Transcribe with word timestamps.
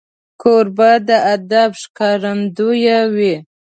کوربه 0.41 0.91
د 1.07 1.09
ادب 1.33 1.71
ښکارندوی 1.81 2.85
وي. 3.15 3.35